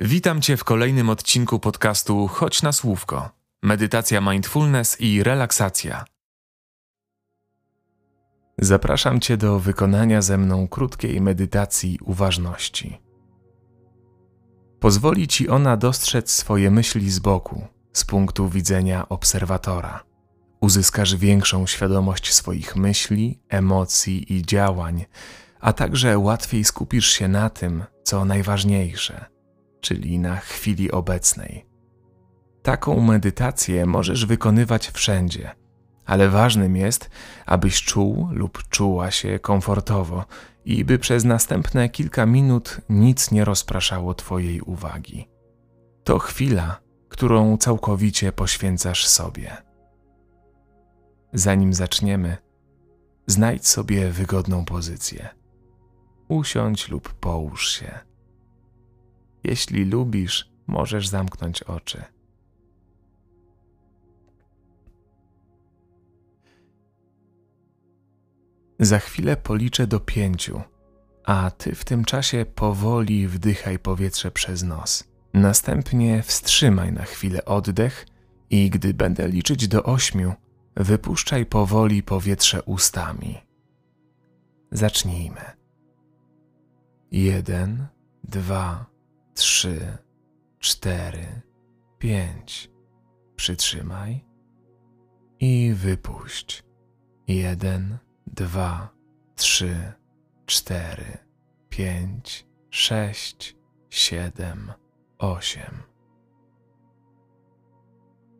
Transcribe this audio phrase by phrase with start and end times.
[0.00, 3.30] Witam Cię w kolejnym odcinku podcastu Chodź na Słówko.
[3.62, 6.04] Medytacja mindfulness i relaksacja.
[8.58, 12.98] Zapraszam Cię do wykonania ze mną krótkiej medytacji uważności.
[14.80, 20.04] Pozwoli Ci ona dostrzec swoje myśli z boku, z punktu widzenia obserwatora.
[20.60, 25.04] Uzyskasz większą świadomość swoich myśli, emocji i działań,
[25.60, 29.24] a także łatwiej skupisz się na tym, co najważniejsze–
[29.88, 31.66] czyli na chwili obecnej.
[32.62, 35.50] Taką medytację możesz wykonywać wszędzie,
[36.06, 37.10] ale ważnym jest,
[37.46, 40.24] abyś czuł lub czuła się komfortowo
[40.64, 45.28] i by przez następne kilka minut nic nie rozpraszało Twojej uwagi.
[46.04, 49.56] To chwila, którą całkowicie poświęcasz sobie.
[51.32, 52.36] Zanim zaczniemy,
[53.26, 55.28] znajdź sobie wygodną pozycję.
[56.28, 58.07] Usiądź lub połóż się.
[59.48, 62.04] Jeśli lubisz, możesz zamknąć oczy.
[68.80, 70.62] Za chwilę policzę do pięciu,
[71.24, 75.04] a ty w tym czasie powoli wdychaj powietrze przez nos.
[75.34, 78.06] Następnie wstrzymaj na chwilę oddech
[78.50, 80.34] i gdy będę liczyć do ośmiu,
[80.76, 83.38] wypuszczaj powoli powietrze ustami.
[84.72, 85.40] Zacznijmy.
[87.10, 87.86] Jeden,
[88.24, 88.97] dwa,
[89.38, 89.98] trzy,
[90.58, 91.42] cztery,
[91.98, 92.70] pięć.
[93.36, 94.24] Przytrzymaj
[95.40, 96.64] i wypuść.
[97.28, 98.88] Jeden, dwa,
[99.34, 99.92] trzy,
[100.46, 101.18] cztery,
[101.68, 103.56] pięć, sześć,
[103.90, 104.72] siedem,
[105.18, 105.82] osiem.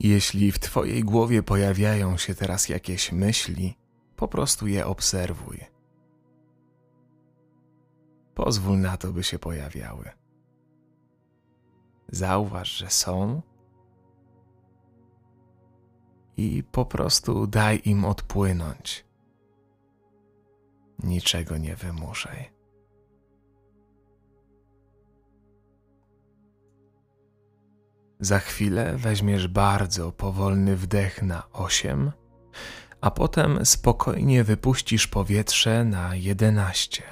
[0.00, 3.78] Jeśli w Twojej głowie pojawiają się teraz jakieś myśli,
[4.16, 5.60] po prostu je obserwuj.
[8.34, 10.25] Pozwól na to, by się pojawiały.
[12.08, 13.42] Zauważ, że są
[16.36, 19.06] i po prostu daj im odpłynąć.
[21.02, 22.56] Niczego nie wymuszaj.
[28.20, 32.12] Za chwilę weźmiesz bardzo powolny wdech na osiem,
[33.00, 37.02] a potem spokojnie wypuścisz powietrze na jedenaście.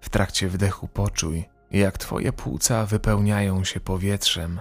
[0.00, 4.60] W trakcie wdechu poczuj, jak Twoje płuca wypełniają się powietrzem,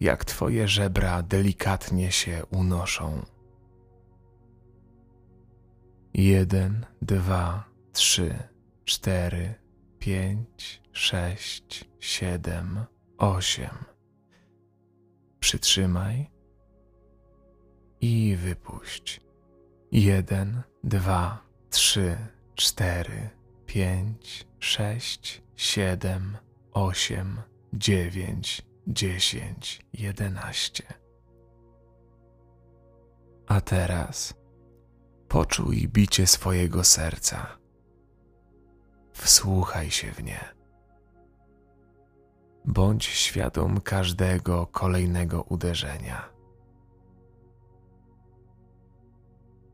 [0.00, 3.24] jak Twoje żebra delikatnie się unoszą.
[6.14, 8.34] Jeden, dwa, trzy,
[8.84, 9.54] cztery,
[9.98, 12.84] pięć, sześć, siedem,
[13.18, 13.84] osiem.
[15.40, 16.30] Przytrzymaj
[18.00, 19.20] i wypuść.
[19.92, 22.16] Jeden, dwa, trzy,
[22.54, 23.30] cztery,
[23.66, 26.36] pięć, sześć, siedem,
[26.76, 27.42] osiem,
[27.72, 30.84] dziewięć, dziesięć, jedenaście.
[33.46, 34.34] A teraz
[35.28, 37.58] poczuj bicie swojego serca.
[39.12, 40.54] Wsłuchaj się w nie.
[42.64, 46.28] Bądź świadom każdego kolejnego uderzenia.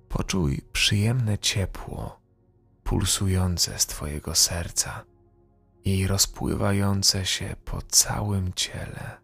[0.08, 2.20] Poczuj przyjemne ciepło
[2.84, 5.12] pulsujące z Twojego serca
[5.84, 9.22] i rozpływające się po całym ciele.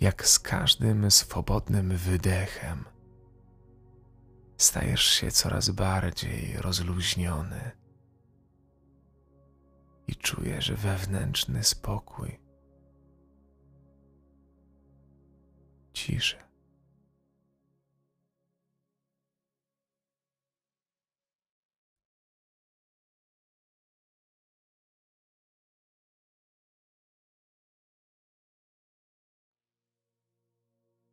[0.00, 2.84] Jak z każdym swobodnym wydechem
[4.56, 7.70] stajesz się coraz bardziej rozluźniony
[10.06, 12.40] i czujesz wewnętrzny spokój,
[15.92, 16.51] ciszę.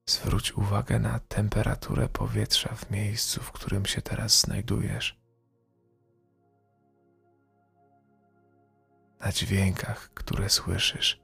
[0.09, 5.19] Zwróć uwagę na temperaturę powietrza w miejscu, w którym się teraz znajdujesz.
[9.19, 11.21] Na dźwiękach, które słyszysz.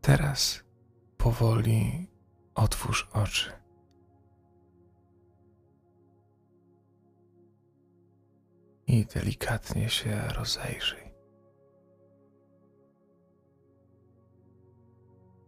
[0.00, 0.64] Teraz
[1.16, 2.10] powoli
[2.54, 3.52] otwórz oczy.
[8.88, 11.08] I delikatnie się rozejrzyj.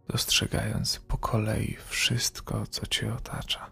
[0.07, 3.71] Dostrzegając po kolei wszystko, co cię otacza.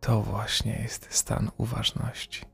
[0.00, 2.51] To właśnie jest stan uważności.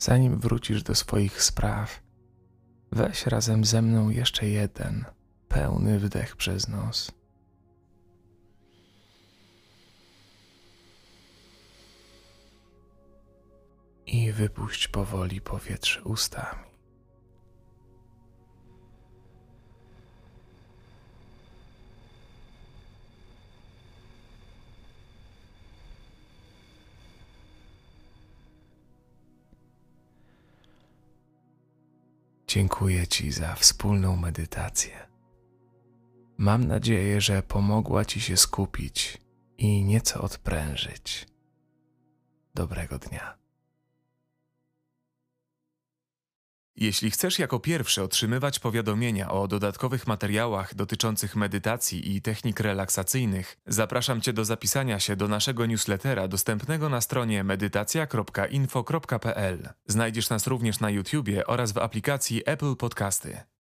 [0.00, 2.02] Zanim wrócisz do swoich spraw,
[2.92, 5.04] weź razem ze mną jeszcze jeden
[5.48, 7.12] pełny wdech przez nos.
[14.06, 16.69] I wypuść powoli powietrze ustami.
[32.50, 35.08] Dziękuję Ci za wspólną medytację.
[36.38, 39.18] Mam nadzieję, że pomogła Ci się skupić
[39.58, 41.26] i nieco odprężyć.
[42.54, 43.39] Dobrego dnia.
[46.76, 54.20] Jeśli chcesz jako pierwszy otrzymywać powiadomienia o dodatkowych materiałach dotyczących medytacji i technik relaksacyjnych, zapraszam
[54.20, 59.68] Cię do zapisania się do naszego newslettera dostępnego na stronie medytacja.info.pl.
[59.86, 63.50] Znajdziesz nas również na YouTubie oraz w aplikacji Apple Podcasty.